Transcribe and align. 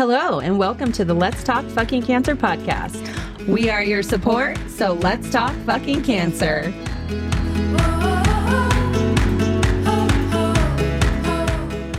Hello, 0.00 0.40
and 0.40 0.56
welcome 0.56 0.92
to 0.92 1.04
the 1.04 1.12
Let's 1.12 1.44
Talk 1.44 1.62
Fucking 1.66 2.00
Cancer 2.00 2.34
podcast. 2.34 3.06
We 3.46 3.68
are 3.68 3.84
your 3.84 4.02
support, 4.02 4.56
so 4.66 4.94
let's 4.94 5.28
talk 5.30 5.54
fucking 5.66 6.04
cancer. 6.04 6.72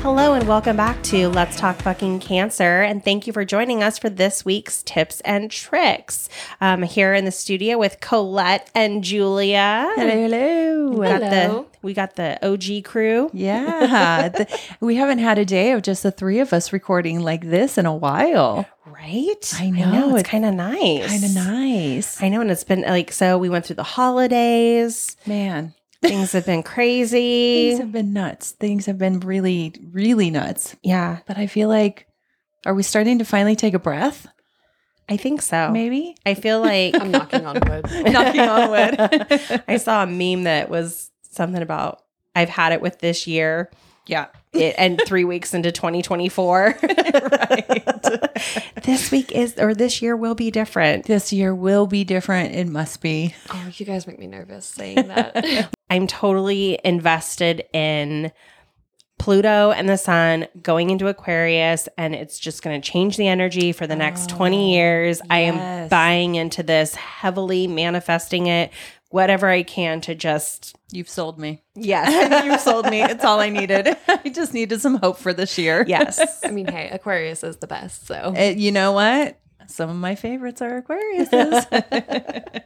Hello 0.02 0.34
and 0.34 0.48
welcome 0.48 0.76
back 0.76 1.02
to 1.04 1.30
Let's 1.30 1.60
Talk 1.60 1.76
Fucking 1.78 2.21
Cancer. 2.21 2.82
And 2.82 3.04
thank 3.05 3.28
you 3.28 3.34
for 3.34 3.46
joining 3.46 3.84
us 3.84 4.00
for 4.00 4.10
this 4.10 4.43
week's 4.43 4.82
tips 4.82 5.21
and 5.21 5.52
tricks. 5.52 6.28
Um, 6.60 6.82
here 6.82 7.14
in 7.14 7.25
the 7.25 7.32
studio 7.32 7.78
with 7.78 8.00
Colette 8.00 8.68
and 8.74 9.04
Julia. 9.04 9.92
Hello, 9.96 10.10
hello. 10.10 10.89
We 10.92 11.07
got, 11.07 11.21
Hello. 11.21 11.68
the, 11.71 11.78
we 11.84 11.93
got 11.93 12.16
the 12.16 12.39
OG 12.46 12.84
crew. 12.86 13.29
Yeah. 13.32 14.29
The- 14.29 14.60
we 14.79 14.96
haven't 14.96 15.20
had 15.20 15.38
a 15.38 15.46
day 15.46 15.71
of 15.71 15.84
just 15.84 16.02
the 16.02 16.11
three 16.11 16.39
of 16.39 16.52
us 16.52 16.74
recording 16.74 17.20
like 17.20 17.42
this 17.47 17.78
in 17.78 17.86
a 17.86 17.96
while. 17.96 18.65
Right? 18.88 19.54
I 19.60 19.70
know, 19.70 20.10
It's, 20.15 20.21
it's 20.21 20.29
kind 20.29 20.46
of 20.46 20.56
nice. 20.56 21.07
Kind 21.07 21.24
of 21.25 21.36
nice. 21.36 22.21
I 22.24 22.29
know. 22.29 22.42
And 22.42 22.50
it's 22.50 22.64
been 22.64 22.82
like, 22.82 23.11
so 23.11 23.38
we 23.38 23.50
went 23.50 23.65
through 23.68 23.75
the 23.75 23.83
holidays. 23.83 25.15
Man, 25.28 25.75
Things 26.01 26.32
have 26.32 26.46
been 26.46 26.64
crazy. 26.64 27.69
things 27.69 27.79
have 27.79 27.91
been 27.91 28.14
nuts. 28.14 28.51
Things 28.51 28.86
have 28.87 28.97
been 28.97 29.19
really, 29.19 29.73
really 29.92 30.29
nuts. 30.32 30.75
yeah, 30.82 31.19
But 31.28 31.37
I 31.37 31.47
feel 31.47 31.69
like, 31.69 32.08
are 32.66 32.73
we 32.73 32.83
starting 32.83 33.19
to 33.19 33.25
finally 33.25 33.55
take 33.55 33.73
a 33.73 33.80
breath? 33.80 34.28
I 35.09 35.17
think 35.17 35.42
so. 35.42 35.69
Maybe? 35.72 36.16
I 36.25 36.33
feel 36.36 36.61
like 36.61 36.95
I'm 37.00 37.11
knocking 37.11 37.45
on 37.45 37.56
wood. 37.67 37.86
Knocking 38.14 38.42
on 38.42 38.69
wood. 38.72 39.64
I 39.67 39.78
saw 39.78 40.03
a 40.03 40.08
meme 40.08 40.44
that 40.44 40.69
was 40.69 41.11
something 41.30 41.61
about 41.61 42.02
I've 42.33 42.50
had 42.50 42.72
it 42.72 42.81
with 42.81 43.00
this 43.00 43.28
year. 43.28 43.70
Yeah. 44.11 44.28
it, 44.53 44.75
and 44.78 45.02
three 45.08 45.23
weeks 45.23 45.53
into 45.53 45.72
2024. 45.72 46.80
Right. 47.31 48.84
this 48.84 49.11
week 49.11 49.31
is, 49.31 49.58
or 49.58 49.73
this 49.73 50.02
year 50.02 50.16
will 50.16 50.36
be 50.36 50.52
different. 50.52 51.06
This 51.06 51.31
year 51.34 51.53
will 51.53 51.88
be 51.88 52.04
different. 52.04 52.56
It 52.56 52.67
must 52.67 53.02
be. 53.02 53.36
Oh, 53.50 53.70
you 53.73 53.86
guys 53.86 54.08
make 54.08 54.20
me 54.20 54.28
nervous 54.28 54.66
saying 54.66 55.08
that. 55.08 55.70
I'm 55.89 56.08
totally 56.08 56.80
invested 56.84 57.66
in 57.73 58.32
Pluto 59.22 59.72
and 59.72 59.88
the 59.88 59.98
sun 59.98 60.48
going 60.64 60.89
into 60.89 61.08
Aquarius, 61.08 61.88
and 61.98 62.16
it's 62.16 62.39
just 62.39 62.64
going 62.64 62.82
to 62.82 62.92
change 62.92 63.17
the 63.17 63.28
energy 63.28 63.72
for 63.72 63.86
the 63.86 63.95
next 63.95 64.30
20 64.30 64.73
years. 64.73 65.22
I 65.30 65.39
am 65.42 65.89
buying 65.89 66.36
into 66.36 66.64
this 66.64 66.95
heavily, 66.95 67.67
manifesting 67.67 68.48
it, 68.48 68.72
whatever 69.12 69.48
I 69.48 69.64
can 69.64 70.02
to 70.02 70.16
just, 70.16 70.76
You've 70.92 71.08
sold 71.09 71.38
me. 71.40 71.62
yes, 71.76 72.44
you've 72.45 72.59
sold 72.59 72.90
me. 72.90 73.02
It's 73.04 73.23
all 73.23 73.40
I 73.40 73.50
needed. 73.50 73.95
I 74.08 74.30
just 74.30 74.54
needed 74.54 74.81
some 74.81 74.95
hope 74.95 75.17
for 75.17 75.34
this 75.34 75.58
year. 75.58 75.86
yes. 75.88 76.20
I 76.44 76.52
mean, 76.52 76.67
hey, 76.67 76.90
Aquarius 76.90 77.44
is 77.44 77.58
the 77.58 77.67
best. 77.67 78.08
So 78.08 78.34
Uh, 78.36 78.54
you 78.56 78.72
know 78.72 78.92
what? 78.94 79.38
Some 79.67 79.89
of 79.89 79.95
my 79.95 80.16
favorites 80.16 80.62
are 80.62 80.82
Aquariuses. 80.82 82.62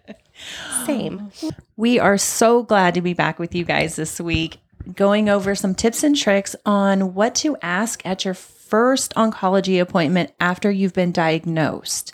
Same. 0.85 1.31
we 1.77 1.99
are 1.99 2.17
so 2.17 2.63
glad 2.63 2.93
to 2.95 3.01
be 3.01 3.13
back 3.13 3.37
with 3.39 3.53
you 3.55 3.63
guys 3.63 3.95
this 3.95 4.19
week, 4.19 4.57
going 4.95 5.29
over 5.29 5.55
some 5.55 5.75
tips 5.75 6.03
and 6.03 6.15
tricks 6.15 6.55
on 6.65 7.13
what 7.13 7.35
to 7.35 7.57
ask 7.61 8.03
at 8.05 8.25
your 8.25 8.33
first 8.67 9.13
oncology 9.15 9.79
appointment 9.81 10.33
after 10.39 10.69
you've 10.69 10.93
been 10.93 11.11
diagnosed. 11.11 12.13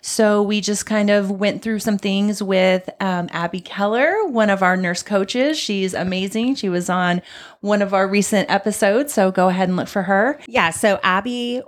So, 0.00 0.42
we 0.42 0.60
just 0.60 0.86
kind 0.86 1.10
of 1.10 1.30
went 1.30 1.62
through 1.62 1.80
some 1.80 1.98
things 1.98 2.42
with 2.42 2.88
um, 3.00 3.28
Abby 3.32 3.60
Keller, 3.60 4.26
one 4.28 4.50
of 4.50 4.62
our 4.62 4.76
nurse 4.76 5.02
coaches. 5.02 5.58
She's 5.58 5.94
amazing. 5.94 6.54
She 6.54 6.68
was 6.68 6.88
on 6.88 7.22
one 7.60 7.82
of 7.82 7.92
our 7.92 8.06
recent 8.06 8.50
episodes. 8.50 9.12
So, 9.12 9.30
go 9.32 9.48
ahead 9.48 9.68
and 9.68 9.76
look 9.76 9.88
for 9.88 10.02
her. 10.02 10.38
Yeah. 10.46 10.70
So 10.70 11.00
Abby 11.02 11.62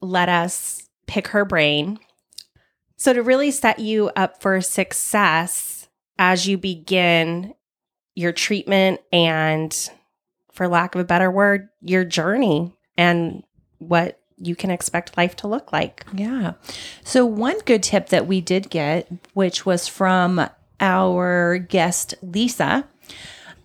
let 0.00 0.28
us 0.28 0.88
pick 1.06 1.28
her 1.28 1.44
brain. 1.44 1.98
So 2.96 3.12
to 3.12 3.22
really 3.22 3.50
set 3.50 3.78
you 3.78 4.10
up 4.16 4.42
for 4.42 4.60
success 4.60 5.88
as 6.18 6.46
you 6.46 6.58
begin 6.58 7.54
your 8.14 8.32
treatment 8.32 9.00
and, 9.12 9.90
for 10.52 10.68
lack 10.68 10.94
of 10.94 11.00
a 11.00 11.04
better 11.04 11.30
word, 11.30 11.68
your 11.80 12.04
journey 12.04 12.74
and 12.96 13.42
what 13.80 14.20
you 14.38 14.56
can 14.56 14.70
expect 14.70 15.16
life 15.16 15.36
to 15.36 15.48
look 15.48 15.72
like. 15.72 16.06
Yeah. 16.14 16.54
So, 17.04 17.26
one 17.26 17.58
good 17.66 17.82
tip 17.82 18.08
that 18.08 18.26
we 18.26 18.40
did 18.40 18.70
get, 18.70 19.08
which 19.34 19.66
was 19.66 19.86
from 19.86 20.48
our 20.80 21.58
guest, 21.58 22.14
Lisa, 22.22 22.88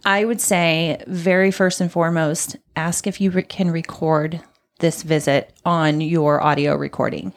I 0.04 0.26
would 0.26 0.42
say, 0.42 1.02
very 1.08 1.50
first 1.50 1.80
and 1.80 1.92
foremost, 1.92 2.58
ask 2.76 3.08
if 3.08 3.22
you 3.22 3.32
can 3.32 3.72
record 3.72 4.42
this 4.80 5.04
visit 5.04 5.54
on 5.66 6.02
your 6.02 6.44
audio 6.44 6.76
recording. 6.76 7.34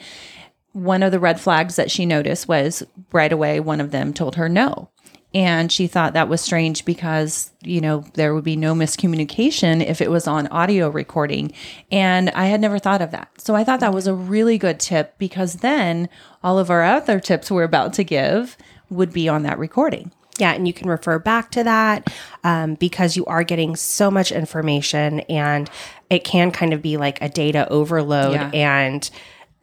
One 0.72 1.02
of 1.02 1.12
the 1.12 1.20
red 1.20 1.40
flags 1.40 1.76
that 1.76 1.90
she 1.90 2.04
noticed 2.06 2.48
was 2.48 2.82
right 3.12 3.32
away, 3.32 3.60
one 3.60 3.80
of 3.80 3.90
them 3.90 4.12
told 4.12 4.34
her 4.34 4.48
no. 4.48 4.90
And 5.34 5.70
she 5.70 5.86
thought 5.86 6.14
that 6.14 6.28
was 6.28 6.40
strange 6.40 6.84
because, 6.84 7.50
you 7.62 7.80
know, 7.80 8.04
there 8.14 8.34
would 8.34 8.44
be 8.44 8.56
no 8.56 8.74
miscommunication 8.74 9.84
if 9.84 10.00
it 10.00 10.10
was 10.10 10.26
on 10.26 10.46
audio 10.46 10.88
recording. 10.88 11.52
And 11.92 12.30
I 12.30 12.46
had 12.46 12.60
never 12.60 12.78
thought 12.78 13.02
of 13.02 13.10
that. 13.10 13.38
So 13.38 13.54
I 13.54 13.62
thought 13.62 13.80
that 13.80 13.92
was 13.92 14.06
a 14.06 14.14
really 14.14 14.56
good 14.56 14.80
tip 14.80 15.18
because 15.18 15.56
then 15.56 16.08
all 16.42 16.58
of 16.58 16.70
our 16.70 16.82
other 16.82 17.20
tips 17.20 17.50
we're 17.50 17.64
about 17.64 17.92
to 17.94 18.04
give 18.04 18.56
would 18.88 19.12
be 19.12 19.28
on 19.28 19.42
that 19.42 19.58
recording. 19.58 20.12
Yeah, 20.38 20.52
and 20.52 20.66
you 20.66 20.72
can 20.72 20.88
refer 20.88 21.18
back 21.18 21.50
to 21.52 21.64
that 21.64 22.12
um, 22.44 22.74
because 22.76 23.16
you 23.16 23.26
are 23.26 23.42
getting 23.42 23.76
so 23.76 24.10
much 24.10 24.30
information 24.30 25.20
and 25.20 25.68
it 26.10 26.24
can 26.24 26.52
kind 26.52 26.72
of 26.72 26.80
be 26.80 26.96
like 26.96 27.20
a 27.20 27.28
data 27.28 27.68
overload. 27.68 28.34
Yeah. 28.34 28.50
And 28.54 29.10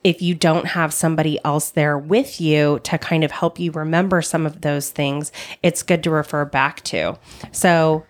if 0.05 0.21
you 0.21 0.35
don't 0.35 0.67
have 0.67 0.93
somebody 0.93 1.39
else 1.43 1.71
there 1.71 1.97
with 1.97 2.39
you 2.39 2.79
to 2.83 2.95
kind 2.99 3.23
of 3.23 3.31
help 3.31 3.59
you 3.59 3.71
remember 3.71 4.21
some 4.21 4.45
of 4.45 4.61
those 4.61 4.91
things, 4.91 5.31
it's 5.63 5.81
good 5.81 6.03
to 6.03 6.11
refer 6.11 6.45
back 6.45 6.81
to. 6.83 7.17
So 7.51 8.05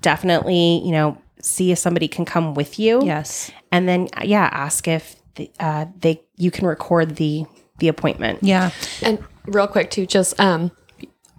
definitely, 0.00 0.80
you 0.84 0.92
know, 0.92 1.18
see 1.42 1.72
if 1.72 1.78
somebody 1.78 2.06
can 2.08 2.24
come 2.24 2.54
with 2.54 2.78
you. 2.78 3.04
Yes. 3.04 3.50
And 3.72 3.88
then, 3.88 4.08
yeah, 4.22 4.48
ask 4.52 4.86
if 4.86 5.16
the, 5.34 5.50
uh, 5.58 5.86
they 5.98 6.22
you 6.36 6.50
can 6.50 6.66
record 6.66 7.16
the 7.16 7.44
the 7.78 7.88
appointment. 7.88 8.38
Yeah. 8.42 8.70
and 9.02 9.18
real 9.46 9.66
quick 9.66 9.90
too, 9.90 10.06
just 10.06 10.38
um 10.38 10.70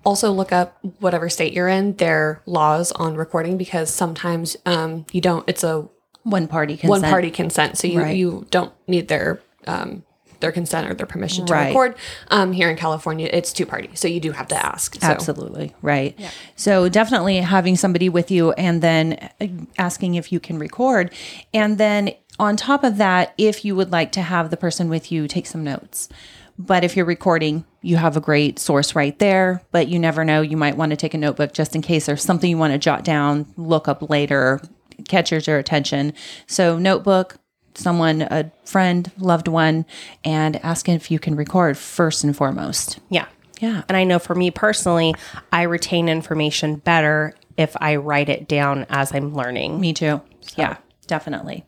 also 0.04 0.32
look 0.32 0.52
up 0.52 0.78
whatever 1.00 1.30
state 1.30 1.54
you're 1.54 1.68
in, 1.68 1.96
their 1.98 2.42
laws 2.46 2.92
on 2.94 3.16
recording 3.16 3.58
because 3.58 3.90
sometimes 3.94 4.58
um 4.66 5.06
you 5.12 5.22
don't 5.22 5.48
it's 5.48 5.64
a 5.64 5.88
One 6.24 6.48
party 6.48 6.74
consent. 6.78 6.90
one 6.90 7.02
party 7.10 7.32
consent. 7.32 7.78
So 7.78 7.88
you 7.88 8.00
Right. 8.02 8.16
you 8.18 8.46
don't 8.50 8.74
need 8.88 9.08
their 9.08 9.40
um 9.68 10.04
their 10.40 10.52
consent 10.52 10.90
or 10.90 10.96
their 10.96 11.06
permission 11.06 11.46
to 11.46 11.54
Right. 11.54 11.68
record. 11.68 11.96
Um 12.30 12.52
here 12.52 12.70
in 12.70 12.76
California 12.76 13.30
it's 13.32 13.54
two 13.54 13.66
party. 13.66 13.90
So 13.94 14.08
you 14.08 14.20
do 14.20 14.32
have 14.32 14.48
to 14.48 14.56
ask. 14.66 14.96
So 14.96 15.08
Absolutely. 15.08 15.76
Right. 15.84 16.18
So 16.56 16.90
definitely 16.90 17.38
having 17.38 17.76
somebody 17.76 18.10
with 18.10 18.32
you 18.32 18.52
and 18.54 18.82
then 18.82 19.30
uh, 19.40 19.48
asking 19.78 20.16
if 20.16 20.32
you 20.32 20.40
can 20.40 20.58
record. 20.58 21.14
And 21.54 21.78
then 21.78 22.12
on 22.40 22.56
top 22.58 22.84
of 22.84 22.98
that, 22.98 23.36
if 23.38 23.64
you 23.64 23.76
would 23.76 23.92
like 23.92 24.12
to 24.14 24.22
have 24.22 24.50
the 24.50 24.58
person 24.58 24.90
with 24.90 25.12
you 25.12 25.28
take 25.28 25.46
some 25.46 25.64
notes. 25.64 26.10
But 26.58 26.84
if 26.84 26.96
you're 26.96 27.06
recording, 27.06 27.66
you 27.82 27.98
have 27.98 28.18
a 28.18 28.22
great 28.22 28.58
source 28.58 28.96
right 28.96 29.18
there. 29.20 29.62
But 29.72 29.88
you 29.90 30.00
never 30.00 30.24
know. 30.26 30.42
You 30.42 30.58
might 30.58 30.76
want 30.78 30.90
to 30.90 30.96
take 30.96 31.14
a 31.14 31.18
notebook 31.20 31.54
just 31.54 31.76
in 31.76 31.82
case 31.84 32.08
there's 32.08 32.24
something 32.24 32.50
you 32.50 32.58
want 32.58 32.74
to 32.74 32.80
jot 32.80 33.04
down, 33.04 33.46
look 33.58 33.88
up 33.88 34.10
later, 34.10 34.60
catches 35.08 35.46
your 35.48 35.58
attention. 35.58 36.14
So, 36.48 36.78
notebook, 36.78 37.38
someone, 37.76 38.22
a 38.24 38.52
friend, 38.66 39.12
loved 39.18 39.48
one, 39.48 39.86
and 40.24 40.58
asking 40.58 40.96
if 40.96 41.12
you 41.12 41.20
can 41.20 41.36
record 41.36 41.78
first 41.78 42.24
and 42.24 42.36
foremost. 42.36 43.00
Yeah. 43.10 43.28
Yeah. 43.60 43.84
And 43.88 43.96
I 43.96 44.04
know 44.04 44.18
for 44.20 44.34
me 44.34 44.50
personally, 44.50 45.14
I 45.52 45.64
retain 45.64 46.10
information 46.10 46.78
better 46.78 47.36
if 47.58 47.76
I 47.80 47.96
write 47.98 48.28
it 48.28 48.48
down 48.48 48.88
as 48.90 49.14
I'm 49.14 49.36
learning. 49.36 49.80
Me 49.80 49.94
too. 49.94 50.22
Yeah, 50.58 50.78
definitely. 51.06 51.64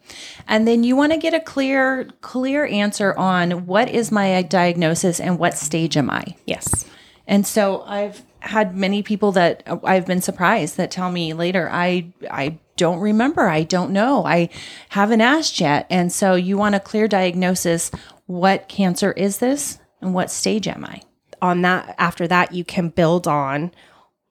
And 0.48 0.68
then 0.68 0.84
you 0.84 0.96
want 0.96 1.12
to 1.14 1.20
get 1.20 1.36
a 1.36 1.40
clear 1.40 2.06
clear 2.22 2.66
answer 2.66 3.16
on 3.16 3.68
what 3.68 3.90
is 3.90 4.12
my 4.12 4.42
diagnosis 4.42 5.20
and 5.20 5.38
what 5.38 5.56
stage 5.56 5.96
am 5.96 6.10
I? 6.10 6.36
Yes. 6.46 6.86
And 7.28 7.48
so 7.48 7.84
I've 7.84 8.24
had 8.40 8.76
many 8.76 9.02
people 9.02 9.32
that 9.34 9.64
uh, 9.66 9.78
I've 9.84 10.06
been 10.06 10.22
surprised 10.22 10.78
that 10.78 10.92
tell 10.92 11.12
me 11.12 11.34
later 11.34 11.70
I 11.72 12.14
I 12.30 12.60
don't 12.76 13.00
remember, 13.00 13.48
I 13.48 13.64
don't 13.64 13.92
know. 13.92 14.26
I 14.26 14.50
haven't 14.90 15.22
asked 15.22 15.60
yet. 15.60 15.86
And 15.90 16.12
so 16.12 16.36
you 16.36 16.58
want 16.58 16.76
a 16.76 16.80
clear 16.80 17.08
diagnosis, 17.08 17.92
what 18.26 18.68
cancer 18.68 19.12
is 19.12 19.38
this 19.38 19.80
and 20.02 20.14
what 20.14 20.32
stage 20.32 20.68
am 20.68 20.84
I? 20.84 21.02
On 21.42 21.62
that, 21.62 21.94
after 21.98 22.28
that, 22.28 22.54
you 22.54 22.64
can 22.64 22.90
build 22.90 23.28
on 23.28 23.72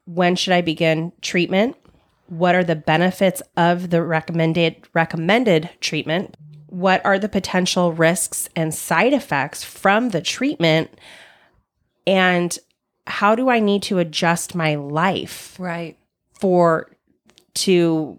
when 0.04 0.34
should 0.34 0.52
I 0.52 0.60
begin 0.60 1.12
treatment? 1.20 1.76
What 2.26 2.54
are 2.54 2.64
the 2.64 2.76
benefits 2.76 3.42
of 3.56 3.90
the 3.90 4.02
recommended 4.02 4.88
recommended 4.92 5.70
treatment? 5.80 6.36
What 6.66 7.04
are 7.04 7.18
the 7.18 7.28
potential 7.28 7.92
risks 7.92 8.48
and 8.56 8.74
side 8.74 9.12
effects 9.12 9.62
from 9.62 10.08
the 10.08 10.22
treatment? 10.22 10.90
And 12.06 12.58
how 13.06 13.34
do 13.34 13.48
I 13.50 13.58
need 13.60 13.82
to 13.84 13.98
adjust 13.98 14.54
my 14.54 14.74
life 14.76 15.56
Right. 15.58 15.96
for 16.32 16.90
to 17.54 18.18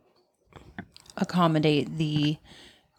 Accommodate 1.15 1.97
the 1.99 2.37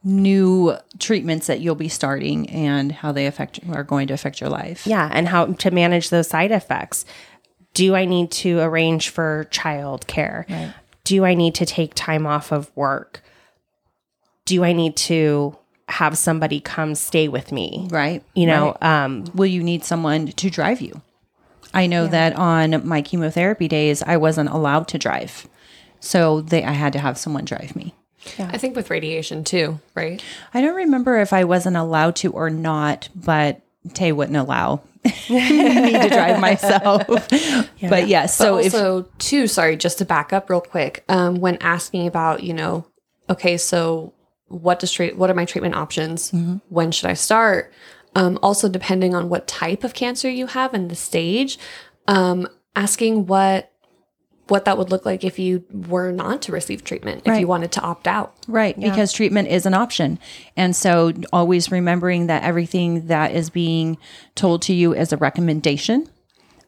new 0.04 0.76
treatments 1.00 1.48
that 1.48 1.58
you'll 1.60 1.74
be 1.74 1.88
starting 1.88 2.48
and 2.48 2.92
how 2.92 3.10
they 3.10 3.26
affect 3.26 3.58
are 3.72 3.82
going 3.82 4.06
to 4.06 4.14
affect 4.14 4.40
your 4.40 4.48
life. 4.50 4.86
Yeah, 4.86 5.10
and 5.12 5.26
how 5.26 5.46
to 5.46 5.70
manage 5.72 6.10
those 6.10 6.28
side 6.28 6.52
effects. 6.52 7.04
Do 7.72 7.96
I 7.96 8.04
need 8.04 8.30
to 8.32 8.60
arrange 8.60 9.08
for 9.08 9.48
child 9.50 10.06
care? 10.06 10.46
Do 11.02 11.24
I 11.24 11.34
need 11.34 11.56
to 11.56 11.66
take 11.66 11.94
time 11.94 12.24
off 12.24 12.52
of 12.52 12.70
work? 12.76 13.20
Do 14.44 14.62
I 14.62 14.72
need 14.72 14.94
to 14.96 15.56
have 15.88 16.16
somebody 16.16 16.60
come 16.60 16.94
stay 16.94 17.26
with 17.26 17.50
me? 17.50 17.88
Right. 17.90 18.22
You 18.34 18.46
know, 18.46 18.76
um, 18.80 19.24
Will 19.34 19.46
you 19.46 19.62
need 19.64 19.84
someone 19.84 20.28
to 20.28 20.50
drive 20.50 20.80
you? 20.80 21.02
I 21.74 21.86
know 21.86 22.06
that 22.06 22.34
on 22.36 22.86
my 22.86 23.02
chemotherapy 23.02 23.68
days, 23.68 24.02
I 24.02 24.16
wasn't 24.16 24.48
allowed 24.50 24.88
to 24.88 24.98
drive. 24.98 25.46
So 26.00 26.40
they, 26.40 26.64
I 26.64 26.72
had 26.72 26.92
to 26.94 26.98
have 26.98 27.18
someone 27.18 27.44
drive 27.44 27.74
me. 27.76 27.94
I 28.38 28.56
think 28.56 28.74
with 28.76 28.88
radiation 28.90 29.44
too, 29.44 29.80
right? 29.94 30.22
I 30.54 30.62
don't 30.62 30.74
remember 30.76 31.18
if 31.20 31.32
I 31.34 31.44
wasn't 31.44 31.76
allowed 31.76 32.16
to 32.16 32.32
or 32.32 32.48
not, 32.48 33.10
but 33.14 33.60
Tay 33.92 34.12
wouldn't 34.12 34.36
allow 34.38 34.80
me 35.28 35.92
to 35.92 36.08
drive 36.08 36.40
myself. 36.40 37.02
But 37.86 38.08
yes, 38.08 38.34
so 38.34 38.56
but 38.56 38.64
if 38.64 38.74
also 38.74 39.02
too 39.18 39.46
sorry 39.46 39.76
just 39.76 39.98
to 39.98 40.06
back 40.06 40.32
up 40.32 40.48
real 40.48 40.62
quick 40.62 41.04
um, 41.10 41.36
when 41.40 41.56
asking 41.60 42.06
about 42.06 42.42
you 42.42 42.54
know 42.54 42.86
okay 43.28 43.58
so 43.58 44.14
what 44.48 44.78
does 44.78 44.90
treat 44.90 45.16
what 45.18 45.28
are 45.28 45.34
my 45.34 45.44
treatment 45.44 45.74
options 45.74 46.30
Mm-hmm. 46.30 46.56
when 46.70 46.92
should 46.92 47.10
i 47.10 47.14
start 47.14 47.70
um, 48.14 48.38
also 48.42 48.68
depending 48.68 49.14
on 49.14 49.28
what 49.28 49.46
type 49.46 49.84
of 49.84 49.94
cancer 49.94 50.30
you 50.30 50.46
have 50.46 50.74
and 50.74 50.90
the 50.90 50.96
stage 50.96 51.58
um, 52.08 52.46
asking 52.76 53.26
what 53.26 53.70
what 54.48 54.66
that 54.66 54.76
would 54.76 54.90
look 54.90 55.06
like 55.06 55.24
if 55.24 55.38
you 55.38 55.64
were 55.70 56.12
not 56.12 56.42
to 56.42 56.52
receive 56.52 56.84
treatment 56.84 57.22
if 57.24 57.40
you 57.40 57.46
wanted 57.46 57.72
to 57.72 57.80
opt 57.80 58.06
out 58.06 58.34
Right, 58.46 58.78
because 58.78 59.12
treatment 59.12 59.48
is 59.48 59.64
an 59.66 59.74
option. 59.74 60.18
And 60.56 60.76
so 60.76 61.12
always 61.32 61.70
remembering 61.70 62.26
that 62.26 62.42
everything 62.42 63.06
that 63.06 63.32
is 63.32 63.48
being 63.50 63.96
told 64.34 64.62
to 64.62 64.74
you 64.74 64.94
is 64.94 65.12
a 65.12 65.16
recommendation 65.16 66.08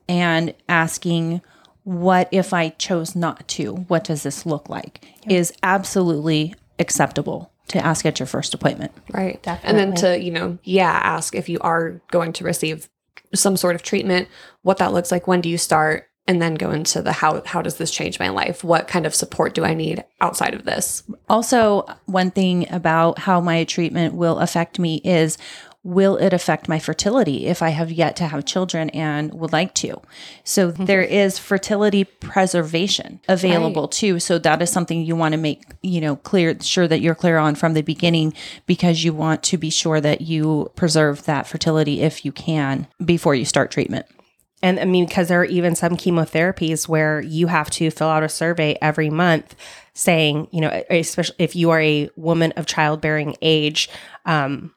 and 0.08 0.54
asking, 0.68 1.42
what 1.84 2.28
if 2.32 2.52
I 2.52 2.70
chose 2.70 3.14
not 3.14 3.46
to? 3.48 3.74
What 3.74 4.04
does 4.04 4.22
this 4.22 4.46
look 4.46 4.68
like? 4.68 5.04
Is 5.28 5.52
absolutely 5.62 6.54
acceptable 6.78 7.52
to 7.68 7.84
ask 7.84 8.06
at 8.06 8.18
your 8.20 8.26
first 8.26 8.54
appointment. 8.54 8.92
Right. 9.12 9.42
Definitely. 9.42 9.80
And 9.80 9.92
then 9.92 10.00
to, 10.02 10.20
you 10.20 10.30
know, 10.30 10.58
yeah, 10.64 10.90
ask 10.90 11.34
if 11.34 11.48
you 11.48 11.58
are 11.60 12.00
going 12.10 12.32
to 12.34 12.44
receive 12.44 12.88
some 13.34 13.56
sort 13.56 13.74
of 13.74 13.82
treatment, 13.82 14.28
what 14.62 14.78
that 14.78 14.92
looks 14.92 15.10
like, 15.10 15.26
when 15.26 15.40
do 15.40 15.48
you 15.48 15.58
start, 15.58 16.08
and 16.28 16.42
then 16.42 16.54
go 16.54 16.72
into 16.72 17.02
the 17.02 17.12
how 17.12 17.40
how 17.44 17.62
does 17.62 17.76
this 17.76 17.90
change 17.90 18.18
my 18.18 18.28
life? 18.28 18.64
What 18.64 18.88
kind 18.88 19.06
of 19.06 19.14
support 19.14 19.54
do 19.54 19.64
I 19.64 19.74
need 19.74 20.04
outside 20.20 20.54
of 20.54 20.64
this? 20.64 21.04
Also, 21.28 21.86
one 22.06 22.32
thing 22.32 22.68
about 22.72 23.20
how 23.20 23.40
my 23.40 23.64
treatment 23.64 24.14
will 24.14 24.38
affect 24.40 24.78
me 24.78 25.00
is 25.04 25.38
will 25.86 26.16
it 26.16 26.32
affect 26.32 26.68
my 26.68 26.80
fertility 26.80 27.46
if 27.46 27.62
I 27.62 27.68
have 27.68 27.92
yet 27.92 28.16
to 28.16 28.26
have 28.26 28.44
children 28.44 28.90
and 28.90 29.32
would 29.32 29.52
like 29.52 29.72
to? 29.74 30.02
So 30.42 30.72
there 30.72 31.02
is 31.02 31.38
fertility 31.38 32.02
preservation 32.02 33.20
available 33.28 33.86
too. 33.86 34.18
So 34.18 34.36
that 34.40 34.60
is 34.60 34.68
something 34.68 35.02
you 35.02 35.14
want 35.14 35.34
to 35.34 35.38
make, 35.38 35.62
you 35.82 36.00
know, 36.00 36.16
clear, 36.16 36.60
sure 36.60 36.88
that 36.88 37.00
you're 37.00 37.14
clear 37.14 37.38
on 37.38 37.54
from 37.54 37.74
the 37.74 37.82
beginning 37.82 38.34
because 38.66 39.04
you 39.04 39.14
want 39.14 39.44
to 39.44 39.56
be 39.56 39.70
sure 39.70 40.00
that 40.00 40.22
you 40.22 40.72
preserve 40.74 41.24
that 41.26 41.46
fertility 41.46 42.00
if 42.00 42.24
you 42.24 42.32
can 42.32 42.88
before 43.04 43.36
you 43.36 43.44
start 43.44 43.70
treatment. 43.70 44.06
And 44.62 44.80
I 44.80 44.86
mean, 44.86 45.06
because 45.06 45.28
there 45.28 45.40
are 45.40 45.44
even 45.44 45.76
some 45.76 45.96
chemotherapies 45.96 46.88
where 46.88 47.20
you 47.20 47.46
have 47.46 47.70
to 47.70 47.92
fill 47.92 48.08
out 48.08 48.24
a 48.24 48.28
survey 48.28 48.76
every 48.82 49.10
month 49.10 49.54
saying, 49.94 50.48
you 50.50 50.60
know, 50.60 50.82
especially 50.90 51.36
if 51.38 51.54
you 51.54 51.70
are 51.70 51.80
a 51.80 52.10
woman 52.16 52.52
of 52.56 52.66
childbearing 52.66 53.36
age, 53.40 53.88
um, 54.24 54.72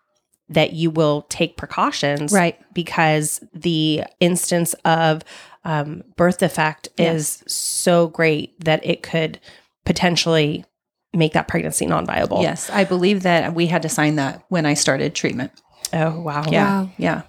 that 0.49 0.73
you 0.73 0.91
will 0.91 1.23
take 1.29 1.57
precautions. 1.57 2.31
Right. 2.33 2.59
Because 2.73 3.43
the 3.53 4.03
instance 4.19 4.73
of 4.85 5.23
um, 5.63 6.03
birth 6.15 6.39
defect 6.39 6.89
is 6.97 7.43
so 7.47 8.07
great 8.07 8.59
that 8.63 8.85
it 8.85 9.03
could 9.03 9.39
potentially 9.85 10.65
make 11.13 11.33
that 11.33 11.47
pregnancy 11.47 11.85
non 11.85 12.05
viable. 12.05 12.41
Yes, 12.41 12.69
I 12.69 12.83
believe 12.83 13.23
that 13.23 13.53
we 13.53 13.67
had 13.67 13.81
to 13.83 13.89
sign 13.89 14.15
that 14.15 14.43
when 14.49 14.65
I 14.65 14.73
started 14.73 15.15
treatment. 15.15 15.51
Oh, 15.93 16.19
wow. 16.21 16.45
Yeah. 16.49 16.87
Yeah. 16.97 17.21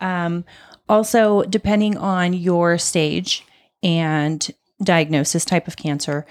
Um, 0.00 0.44
also, 0.88 1.42
depending 1.42 1.96
on 1.96 2.32
your 2.32 2.78
stage 2.78 3.44
and 3.82 4.50
diagnosis 4.82 5.44
type 5.44 5.68
of 5.68 5.76
cancer, 5.76 6.26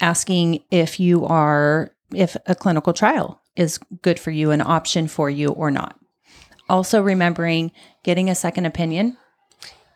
asking 0.00 0.62
if 0.70 1.00
you 1.00 1.24
are, 1.26 1.90
if 2.14 2.36
a 2.46 2.54
clinical 2.54 2.92
trial 2.92 3.40
is 3.56 3.78
good 4.02 4.20
for 4.20 4.30
you, 4.30 4.50
an 4.50 4.60
option 4.60 5.08
for 5.08 5.28
you 5.30 5.48
or 5.48 5.70
not. 5.70 5.98
Also, 6.68 7.00
remembering 7.00 7.72
getting 8.02 8.28
a 8.28 8.34
second 8.34 8.66
opinion. 8.66 9.16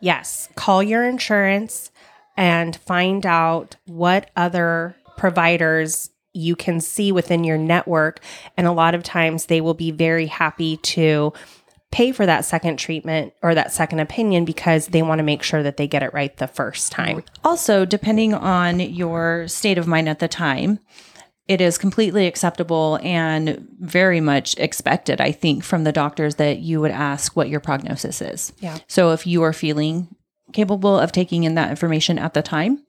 Yes. 0.01 0.49
Call 0.55 0.83
your 0.83 1.05
insurance 1.05 1.91
and 2.37 2.77
find 2.77 3.27
out 3.27 3.77
what 3.87 4.31
other 4.37 4.97
providers 5.17 6.11
you 6.33 6.57
can 6.57 6.81
see 6.81 7.13
within 7.13 7.45
your 7.45 7.59
network. 7.59 8.21
And 8.57 8.67
a 8.67 8.73
lot 8.73 8.95
of 8.95 9.03
times 9.03 9.47
they 9.47 9.61
will 9.61 9.75
be 9.75 9.91
very 9.91 10.27
happy 10.27 10.77
to 10.79 11.33
pay 11.91 12.13
for 12.13 12.25
that 12.25 12.45
second 12.45 12.79
treatment 12.79 13.33
or 13.43 13.55
that 13.55 13.73
second 13.73 13.99
opinion 13.99 14.45
because 14.45 14.87
they 14.89 15.03
want 15.03 15.19
to 15.19 15.25
make 15.25 15.43
sure 15.43 15.63
that 15.63 15.77
they 15.77 15.89
get 15.89 16.05
it 16.05 16.15
right 16.15 16.37
the 16.37 16.47
first 16.47 16.93
time. 16.93 17.25
Also, 17.45 17.85
depending 17.85 18.33
on 18.33 18.79
your 18.79 19.49
state 19.49 19.77
of 19.77 19.89
mind 19.89 20.09
at 20.09 20.21
the 20.21 20.29
time, 20.29 20.79
it 21.51 21.61
is 21.61 21.79
completely 21.79 22.29
acceptable 22.29 23.01
and 23.03 23.67
very 23.81 24.21
much 24.21 24.57
expected, 24.57 25.21
I 25.21 25.33
think, 25.33 25.65
from 25.65 25.83
the 25.83 25.91
doctors 25.91 26.37
that 26.37 26.61
you 26.61 26.81
would 26.81 26.93
ask 26.93 27.35
what 27.35 27.49
your 27.49 27.59
prognosis 27.59 28.23
is. 28.23 28.53
Yeah. 28.61 28.79
So 28.87 29.11
if 29.11 29.27
you 29.27 29.43
are 29.43 29.53
feeling 29.53 30.15
capable 30.53 30.97
of 30.97 31.11
taking 31.11 31.43
in 31.43 31.57
that 31.57 31.71
information 31.71 32.21
at 32.21 32.35
the 32.35 32.43
time, 32.43 32.85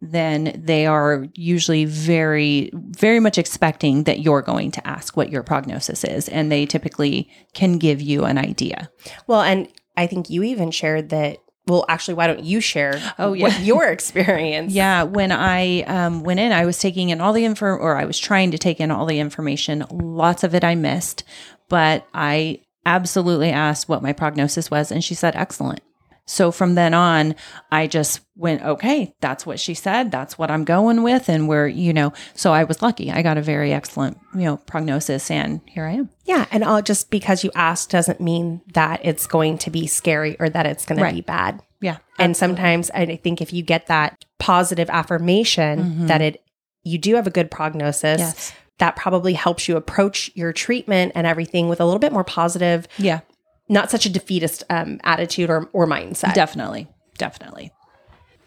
then 0.00 0.58
they 0.64 0.86
are 0.86 1.26
usually 1.34 1.84
very, 1.84 2.70
very 2.72 3.20
much 3.20 3.36
expecting 3.36 4.04
that 4.04 4.20
you're 4.20 4.40
going 4.40 4.70
to 4.70 4.86
ask 4.88 5.14
what 5.14 5.30
your 5.30 5.42
prognosis 5.42 6.02
is. 6.02 6.26
And 6.30 6.50
they 6.50 6.64
typically 6.64 7.30
can 7.52 7.76
give 7.76 8.00
you 8.00 8.24
an 8.24 8.38
idea. 8.38 8.90
Well, 9.26 9.42
and 9.42 9.68
I 9.94 10.06
think 10.06 10.30
you 10.30 10.42
even 10.42 10.70
shared 10.70 11.10
that. 11.10 11.36
Well, 11.66 11.84
actually, 11.88 12.14
why 12.14 12.28
don't 12.28 12.44
you 12.44 12.60
share 12.60 13.00
Oh, 13.18 13.32
yeah. 13.32 13.42
what 13.44 13.60
your 13.60 13.88
experience? 13.88 14.72
Yeah, 14.76 15.02
when 15.02 15.32
I 15.32 15.82
um, 15.82 16.22
went 16.22 16.38
in, 16.40 16.52
I 16.52 16.64
was 16.64 16.78
taking 16.78 17.08
in 17.10 17.20
all 17.20 17.32
the 17.32 17.44
info, 17.44 17.66
or 17.66 17.96
I 17.96 18.04
was 18.04 18.18
trying 18.18 18.50
to 18.52 18.58
take 18.58 18.80
in 18.80 18.90
all 18.90 19.06
the 19.06 19.18
information. 19.18 19.84
Lots 19.90 20.44
of 20.44 20.54
it 20.54 20.62
I 20.62 20.74
missed, 20.76 21.24
but 21.68 22.06
I 22.14 22.60
absolutely 22.84 23.50
asked 23.50 23.88
what 23.88 24.02
my 24.02 24.12
prognosis 24.12 24.70
was, 24.70 24.92
and 24.92 25.02
she 25.02 25.14
said 25.14 25.34
excellent. 25.34 25.80
So 26.26 26.50
from 26.50 26.74
then 26.74 26.92
on, 26.92 27.34
I 27.70 27.86
just 27.86 28.20
went, 28.34 28.62
okay, 28.62 29.14
that's 29.20 29.46
what 29.46 29.60
she 29.60 29.74
said. 29.74 30.10
That's 30.10 30.36
what 30.36 30.50
I'm 30.50 30.64
going 30.64 31.02
with. 31.02 31.28
And 31.28 31.48
we're, 31.48 31.68
you 31.68 31.92
know, 31.92 32.12
so 32.34 32.52
I 32.52 32.64
was 32.64 32.82
lucky. 32.82 33.10
I 33.12 33.22
got 33.22 33.38
a 33.38 33.42
very 33.42 33.72
excellent, 33.72 34.18
you 34.34 34.42
know, 34.42 34.56
prognosis, 34.56 35.30
and 35.30 35.60
here 35.66 35.86
I 35.86 35.92
am. 35.92 36.10
Yeah, 36.24 36.46
and 36.50 36.64
all 36.64 36.82
just 36.82 37.10
because 37.10 37.44
you 37.44 37.50
asked 37.54 37.90
doesn't 37.90 38.20
mean 38.20 38.60
that 38.74 39.00
it's 39.04 39.26
going 39.26 39.58
to 39.58 39.70
be 39.70 39.86
scary 39.86 40.36
or 40.40 40.48
that 40.48 40.66
it's 40.66 40.84
going 40.84 41.00
Right. 41.00 41.10
to 41.10 41.14
be 41.14 41.20
bad. 41.20 41.62
Yeah. 41.80 41.98
And 42.18 42.36
sometimes 42.36 42.90
I 42.90 43.16
think 43.16 43.40
if 43.40 43.52
you 43.52 43.62
get 43.62 43.86
that 43.86 44.24
positive 44.38 44.90
affirmation 44.90 45.78
mm-hmm. 45.78 46.06
that 46.06 46.22
it 46.22 46.42
you 46.82 46.98
do 46.98 47.14
have 47.16 47.26
a 47.26 47.30
good 47.30 47.50
prognosis, 47.50 48.18
Yes. 48.20 48.52
that 48.78 48.96
probably 48.96 49.34
helps 49.34 49.68
you 49.68 49.76
approach 49.76 50.30
your 50.34 50.52
treatment 50.52 51.12
and 51.14 51.26
everything 51.26 51.68
with 51.68 51.80
a 51.80 51.84
little 51.84 51.98
bit 51.98 52.12
more 52.12 52.24
positive, 52.24 52.86
Yeah, 52.98 53.20
not 53.68 53.90
such 53.90 54.06
a 54.06 54.10
defeatist 54.10 54.64
um, 54.70 55.00
attitude 55.04 55.50
or, 55.50 55.68
or 55.72 55.86
mindset. 55.86 56.34
definitely. 56.34 56.88
Definitely. 57.18 57.72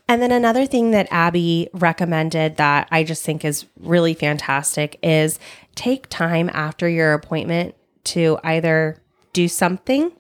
And 0.07 0.21
then 0.21 0.31
another 0.31 0.65
thing 0.65 0.91
that 0.91 1.07
Abby 1.11 1.69
recommended 1.73 2.57
that 2.57 2.88
I 2.89 3.03
just 3.03 3.23
think 3.23 3.45
is 3.45 3.65
really 3.79 4.15
fantastic 4.15 4.97
is 5.03 5.38
take 5.75 6.07
time 6.09 6.49
after 6.51 6.89
your 6.89 7.13
appointment 7.13 7.75
to 8.05 8.39
either 8.43 9.01
do 9.33 9.47
something 9.47 10.11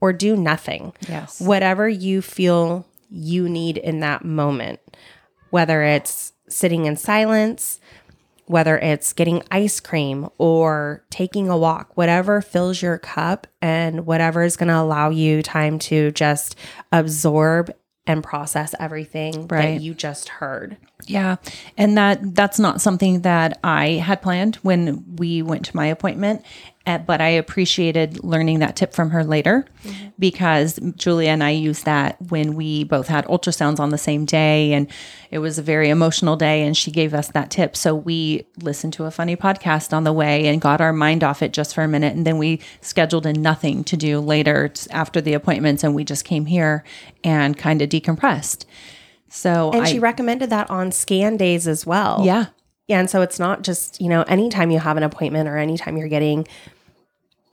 or 0.00 0.12
do 0.12 0.36
nothing. 0.36 0.92
Yes. 1.08 1.40
Whatever 1.40 1.88
you 1.88 2.20
feel 2.20 2.86
you 3.10 3.48
need 3.48 3.78
in 3.78 4.00
that 4.00 4.22
moment, 4.22 4.80
whether 5.50 5.82
it's 5.82 6.34
sitting 6.48 6.84
in 6.84 6.96
silence, 6.96 7.80
whether 8.48 8.78
it's 8.78 9.12
getting 9.12 9.42
ice 9.50 9.78
cream 9.80 10.28
or 10.38 11.04
taking 11.10 11.48
a 11.48 11.56
walk, 11.56 11.96
whatever 11.96 12.40
fills 12.40 12.80
your 12.82 12.98
cup 12.98 13.46
and 13.62 14.06
whatever 14.06 14.42
is 14.42 14.56
going 14.56 14.68
to 14.68 14.78
allow 14.78 15.10
you 15.10 15.42
time 15.42 15.78
to 15.78 16.10
just 16.12 16.56
absorb 16.92 17.70
and 18.06 18.24
process 18.24 18.74
everything 18.80 19.46
Right. 19.48 19.74
that 19.76 19.82
you 19.82 19.92
just 19.92 20.30
heard. 20.30 20.78
Yeah. 21.06 21.36
And 21.76 21.96
that 21.98 22.34
that's 22.34 22.58
not 22.58 22.80
something 22.80 23.20
that 23.20 23.58
I 23.62 23.90
had 23.92 24.22
planned 24.22 24.56
when 24.56 25.04
we 25.16 25.42
went 25.42 25.66
to 25.66 25.76
my 25.76 25.86
appointment 25.86 26.42
Uh, 26.88 26.98
But 26.98 27.20
I 27.20 27.28
appreciated 27.28 28.24
learning 28.24 28.58
that 28.60 28.76
tip 28.76 28.92
from 28.94 29.10
her 29.10 29.22
later 29.22 29.66
because 30.18 30.78
Julia 30.96 31.30
and 31.30 31.44
I 31.44 31.50
used 31.50 31.84
that 31.84 32.16
when 32.30 32.54
we 32.54 32.84
both 32.84 33.08
had 33.08 33.24
ultrasounds 33.26 33.78
on 33.78 33.90
the 33.90 33.98
same 33.98 34.24
day. 34.24 34.72
And 34.72 34.88
it 35.30 35.38
was 35.38 35.58
a 35.58 35.62
very 35.62 35.90
emotional 35.90 36.36
day. 36.36 36.62
And 36.66 36.76
she 36.76 36.90
gave 36.90 37.14
us 37.14 37.28
that 37.28 37.50
tip. 37.50 37.76
So 37.76 37.94
we 37.94 38.46
listened 38.62 38.94
to 38.94 39.04
a 39.04 39.10
funny 39.10 39.36
podcast 39.36 39.92
on 39.92 40.04
the 40.04 40.12
way 40.12 40.46
and 40.48 40.60
got 40.60 40.80
our 40.80 40.92
mind 40.92 41.22
off 41.22 41.42
it 41.42 41.52
just 41.52 41.74
for 41.74 41.82
a 41.84 41.88
minute. 41.88 42.16
And 42.16 42.26
then 42.26 42.38
we 42.38 42.60
scheduled 42.80 43.26
in 43.26 43.42
nothing 43.42 43.84
to 43.84 43.96
do 43.96 44.18
later 44.20 44.72
after 44.90 45.20
the 45.20 45.34
appointments. 45.34 45.84
And 45.84 45.94
we 45.94 46.04
just 46.04 46.24
came 46.24 46.46
here 46.46 46.84
and 47.22 47.56
kind 47.56 47.82
of 47.82 47.88
decompressed. 47.88 48.64
So 49.28 49.70
And 49.72 49.82
I, 49.82 49.84
she 49.86 49.98
recommended 49.98 50.50
that 50.50 50.70
on 50.70 50.90
scan 50.92 51.36
days 51.36 51.68
as 51.68 51.84
well. 51.86 52.22
yeah. 52.24 52.46
Yeah, 52.90 53.00
and 53.00 53.10
so 53.10 53.20
it's 53.20 53.38
not 53.38 53.60
just, 53.64 54.00
you 54.00 54.08
know, 54.08 54.22
anytime 54.22 54.70
you 54.70 54.78
have 54.78 54.96
an 54.96 55.02
appointment 55.02 55.46
or 55.46 55.58
anytime 55.58 55.98
you're 55.98 56.08
getting 56.08 56.48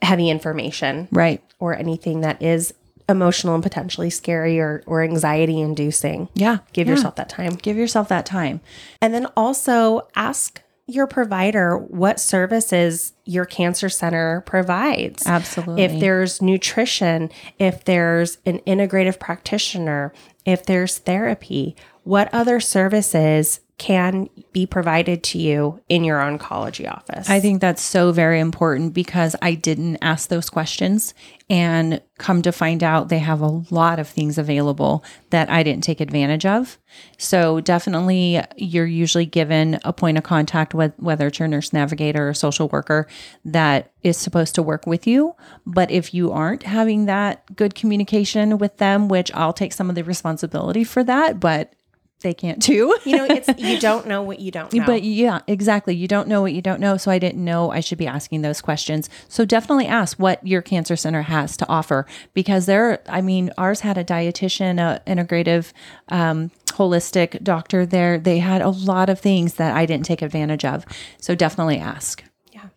heavy 0.05 0.29
information 0.29 1.07
Right. 1.11 1.41
or 1.59 1.75
anything 1.77 2.21
that 2.21 2.41
is 2.41 2.73
emotional 3.07 3.53
and 3.53 3.61
potentially 3.63 4.09
scary 4.09 4.59
or, 4.59 4.81
or 4.87 5.03
anxiety 5.03 5.59
inducing. 5.61 6.27
Yeah. 6.33 6.59
Give 6.73 6.87
Yeah. 6.87 6.93
yourself 6.95 7.15
that 7.15 7.29
time. 7.29 7.53
Give 7.55 7.77
yourself 7.77 8.07
that 8.09 8.25
time. 8.25 8.61
And 9.01 9.13
then 9.13 9.27
also 9.37 10.07
ask 10.15 10.61
your 10.87 11.07
provider 11.07 11.77
what 11.77 12.19
services 12.19 13.13
your 13.25 13.45
cancer 13.45 13.89
center 13.89 14.41
provides. 14.45 15.25
Absolutely. 15.25 15.83
If 15.83 15.99
there's 15.99 16.41
nutrition, 16.41 17.29
if 17.59 17.83
there's 17.85 18.37
an 18.45 18.59
integrative 18.67 19.19
practitioner, 19.19 20.13
if 20.45 20.63
there's 20.65 20.97
therapy, 20.99 21.75
what 22.03 22.29
other 22.33 22.59
services 22.59 23.59
can 23.77 24.29
be 24.53 24.65
provided 24.65 25.21
to 25.21 25.37
you 25.37 25.81
in 25.89 26.05
your 26.05 26.19
oncology 26.19 26.89
office? 26.89 27.29
I 27.29 27.41
think 27.41 27.59
that's 27.59 27.81
so 27.81 28.13
very 28.13 28.39
important 28.39 28.93
because 28.93 29.35
I 29.41 29.53
didn't 29.53 29.97
ask 30.01 30.29
those 30.29 30.49
questions 30.49 31.13
and 31.49 32.01
come 32.17 32.41
to 32.41 32.53
find 32.53 32.81
out 32.81 33.09
they 33.09 33.19
have 33.19 33.41
a 33.41 33.63
lot 33.69 33.99
of 33.99 34.07
things 34.07 34.37
available 34.37 35.03
that 35.29 35.49
I 35.49 35.61
didn't 35.61 35.83
take 35.83 35.99
advantage 35.99 36.45
of. 36.45 36.79
So 37.17 37.59
definitely 37.59 38.41
you're 38.55 38.85
usually 38.85 39.25
given 39.25 39.79
a 39.83 39.91
point 39.91 40.17
of 40.17 40.23
contact 40.23 40.73
with 40.73 40.93
whether 40.97 41.27
it's 41.27 41.39
your 41.39 41.49
nurse 41.49 41.73
navigator 41.73 42.29
or 42.29 42.33
social 42.33 42.69
worker 42.69 43.07
that 43.43 43.91
is 44.03 44.15
supposed 44.15 44.55
to 44.55 44.63
work 44.63 44.87
with 44.87 45.05
you. 45.05 45.35
But 45.65 45.91
if 45.91 46.13
you 46.13 46.31
aren't 46.31 46.63
having 46.63 47.05
that 47.07 47.55
good 47.57 47.75
communication 47.75 48.57
with 48.57 48.77
them, 48.77 49.09
which 49.09 49.33
I'll 49.33 49.53
take 49.53 49.73
some 49.73 49.89
of 49.89 49.95
the 49.95 50.03
responsibility 50.05 50.85
for 50.85 51.03
that, 51.03 51.41
but 51.41 51.73
they 52.21 52.33
can't 52.33 52.59
do. 52.59 52.97
you 53.03 53.17
know, 53.17 53.25
it's 53.25 53.49
you 53.57 53.79
don't 53.79 54.07
know 54.07 54.21
what 54.21 54.39
you 54.39 54.51
don't 54.51 54.71
know. 54.73 54.85
But 54.85 55.03
yeah, 55.03 55.41
exactly. 55.47 55.95
You 55.95 56.07
don't 56.07 56.27
know 56.27 56.41
what 56.41 56.53
you 56.53 56.61
don't 56.61 56.79
know. 56.79 56.97
So 56.97 57.11
I 57.11 57.19
didn't 57.19 57.43
know 57.43 57.71
I 57.71 57.79
should 57.79 57.97
be 57.97 58.07
asking 58.07 58.41
those 58.41 58.61
questions. 58.61 59.09
So 59.27 59.45
definitely 59.45 59.87
ask 59.87 60.17
what 60.17 60.45
your 60.45 60.61
cancer 60.61 60.95
center 60.95 61.23
has 61.23 61.55
to 61.57 61.67
offer 61.67 62.05
because 62.33 62.65
there, 62.65 63.01
I 63.07 63.21
mean, 63.21 63.51
ours 63.57 63.81
had 63.81 63.97
a 63.97 64.03
dietitian, 64.03 64.79
a 64.79 65.01
integrative, 65.05 65.71
um, 66.09 66.51
holistic 66.67 67.41
doctor 67.43 67.85
there. 67.85 68.17
They 68.17 68.39
had 68.39 68.61
a 68.61 68.69
lot 68.69 69.09
of 69.09 69.19
things 69.19 69.55
that 69.55 69.75
I 69.75 69.85
didn't 69.85 70.05
take 70.05 70.21
advantage 70.21 70.65
of. 70.65 70.85
So 71.19 71.35
definitely 71.35 71.77
ask. 71.77 72.23
Yeah. 72.51 72.67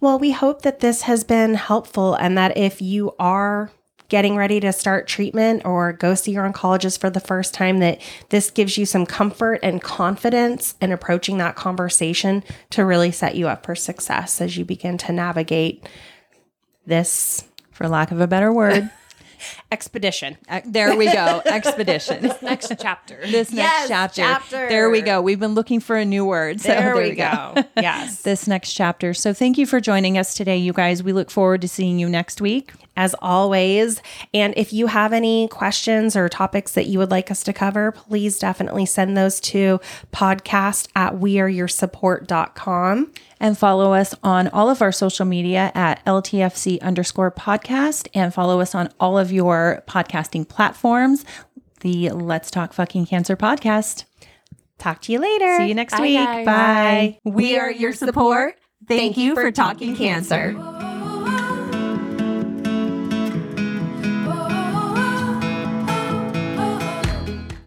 Well, 0.00 0.18
we 0.18 0.30
hope 0.30 0.62
that 0.62 0.80
this 0.80 1.02
has 1.02 1.24
been 1.24 1.54
helpful 1.54 2.14
and 2.14 2.36
that 2.38 2.56
if 2.56 2.80
you 2.80 3.12
are 3.18 3.70
getting 4.10 4.36
ready 4.36 4.60
to 4.60 4.72
start 4.72 5.08
treatment 5.08 5.64
or 5.64 5.94
go 5.94 6.14
see 6.14 6.32
your 6.32 6.46
oncologist 6.50 7.00
for 7.00 7.08
the 7.08 7.20
first 7.20 7.54
time 7.54 7.78
that 7.78 7.98
this 8.28 8.50
gives 8.50 8.76
you 8.76 8.84
some 8.84 9.06
comfort 9.06 9.58
and 9.62 9.80
confidence 9.80 10.74
in 10.82 10.92
approaching 10.92 11.38
that 11.38 11.56
conversation 11.56 12.44
to 12.68 12.84
really 12.84 13.10
set 13.10 13.34
you 13.36 13.48
up 13.48 13.64
for 13.64 13.74
success 13.74 14.40
as 14.42 14.58
you 14.58 14.64
begin 14.66 14.98
to 14.98 15.12
navigate 15.12 15.88
this 16.86 17.44
For 17.70 17.88
lack 17.88 18.10
of 18.10 18.20
a 18.20 18.26
better 18.26 18.52
word, 18.52 18.90
expedition. 19.72 20.36
Uh, 20.48 20.60
there 20.66 20.96
we 20.96 21.06
go. 21.06 21.40
Expedition. 21.46 22.20
This 22.22 22.42
next 22.42 22.72
chapter. 22.78 23.16
This 23.22 23.52
next 23.52 23.54
Yes, 23.54 23.88
chapter. 23.88 24.20
chapter. 24.22 24.68
There 24.68 24.90
we 24.90 25.00
go. 25.00 25.22
We've 25.22 25.40
been 25.40 25.54
looking 25.54 25.80
for 25.80 25.96
a 25.96 26.04
new 26.04 26.24
word. 26.26 26.60
So 26.60 26.68
There, 26.68 26.94
we 26.96 27.12
go. 27.14 27.54
yes. 27.76 28.22
this 28.22 28.46
next 28.46 28.74
chapter. 28.74 29.14
So 29.14 29.32
thank 29.32 29.56
you 29.56 29.64
for 29.66 29.80
joining 29.80 30.18
us 30.18 30.34
today, 30.34 30.58
you 30.58 30.72
guys. 30.74 31.02
We 31.02 31.12
look 31.14 31.30
forward 31.30 31.62
to 31.62 31.68
seeing 31.68 31.98
you 31.98 32.08
next 32.08 32.40
week. 32.42 32.72
As 33.00 33.14
always. 33.22 34.02
And 34.34 34.52
if 34.58 34.74
you 34.74 34.86
have 34.88 35.14
any 35.14 35.48
questions 35.48 36.14
or 36.14 36.28
topics 36.28 36.72
that 36.72 36.86
you 36.86 36.98
would 36.98 37.10
like 37.10 37.30
us 37.30 37.42
to 37.44 37.52
cover, 37.54 37.92
please 37.92 38.38
definitely 38.38 38.84
send 38.84 39.16
those 39.16 39.40
to 39.40 39.80
podcast 40.12 40.88
at 40.94 41.14
weareyoursupport.com. 41.14 43.12
And 43.42 43.56
follow 43.56 43.94
us 43.94 44.14
on 44.22 44.48
all 44.48 44.68
of 44.68 44.82
our 44.82 44.92
social 44.92 45.24
media 45.24 45.72
at 45.74 46.04
LTFC 46.04 46.78
underscore 46.82 47.30
podcast 47.30 48.06
and 48.12 48.34
follow 48.34 48.60
us 48.60 48.74
on 48.74 48.92
all 49.00 49.16
of 49.16 49.32
your 49.32 49.82
podcasting 49.88 50.46
platforms, 50.46 51.24
the 51.80 52.10
Let's 52.10 52.50
Talk 52.50 52.74
Fucking 52.74 53.06
Cancer 53.06 53.36
podcast. 53.38 54.04
Talk 54.76 55.00
to 55.02 55.12
you 55.12 55.20
later. 55.20 55.56
See 55.56 55.68
you 55.68 55.74
next 55.74 55.94
Bye, 55.94 56.02
week. 56.02 56.18
guys. 56.18 56.44
Bye. 56.44 57.18
We 57.24 57.56
are 57.58 57.70
your 57.70 57.94
support. 57.94 58.56
Thank 58.86 59.16
you 59.16 59.34
for 59.34 59.50
talking 59.50 59.96
cancer. 59.96 60.79